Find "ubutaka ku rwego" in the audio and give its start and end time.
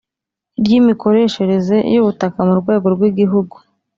2.01-2.85